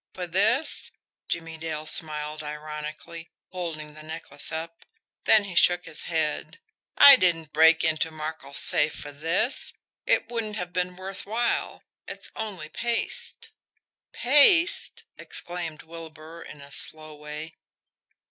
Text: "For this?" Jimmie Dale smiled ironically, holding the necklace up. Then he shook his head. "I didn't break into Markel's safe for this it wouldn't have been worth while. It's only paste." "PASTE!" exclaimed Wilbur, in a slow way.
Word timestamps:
"For 0.15 0.25
this?" 0.25 0.89
Jimmie 1.27 1.59
Dale 1.59 1.85
smiled 1.85 2.41
ironically, 2.41 3.29
holding 3.51 3.93
the 3.93 4.01
necklace 4.01 4.51
up. 4.51 4.83
Then 5.25 5.43
he 5.43 5.53
shook 5.53 5.85
his 5.85 6.01
head. 6.05 6.59
"I 6.97 7.17
didn't 7.17 7.53
break 7.53 7.83
into 7.83 8.09
Markel's 8.09 8.57
safe 8.57 8.95
for 8.95 9.11
this 9.11 9.73
it 10.07 10.27
wouldn't 10.27 10.55
have 10.55 10.73
been 10.73 10.95
worth 10.95 11.27
while. 11.27 11.83
It's 12.07 12.31
only 12.35 12.67
paste." 12.69 13.51
"PASTE!" 14.11 15.03
exclaimed 15.19 15.83
Wilbur, 15.83 16.41
in 16.41 16.61
a 16.61 16.71
slow 16.71 17.13
way. 17.13 17.53